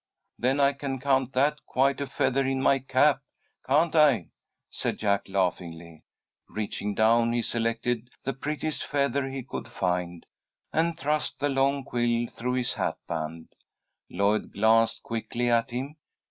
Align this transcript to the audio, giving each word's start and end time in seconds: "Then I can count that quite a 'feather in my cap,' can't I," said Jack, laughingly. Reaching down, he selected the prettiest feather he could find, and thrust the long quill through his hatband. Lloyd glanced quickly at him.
"Then 0.39 0.59
I 0.59 0.73
can 0.73 0.99
count 0.99 1.31
that 1.33 1.63
quite 1.67 2.01
a 2.01 2.07
'feather 2.07 2.43
in 2.47 2.59
my 2.59 2.79
cap,' 2.79 3.21
can't 3.67 3.95
I," 3.95 4.29
said 4.67 4.97
Jack, 4.97 5.29
laughingly. 5.29 6.03
Reaching 6.49 6.95
down, 6.95 7.33
he 7.33 7.43
selected 7.43 8.09
the 8.23 8.33
prettiest 8.33 8.83
feather 8.83 9.27
he 9.27 9.43
could 9.43 9.67
find, 9.67 10.25
and 10.73 10.97
thrust 10.97 11.37
the 11.39 11.49
long 11.49 11.83
quill 11.83 12.25
through 12.31 12.53
his 12.53 12.73
hatband. 12.73 13.49
Lloyd 14.09 14.53
glanced 14.53 15.03
quickly 15.03 15.51
at 15.51 15.69
him. 15.69 15.97